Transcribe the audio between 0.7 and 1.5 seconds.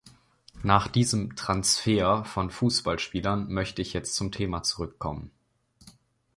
diesem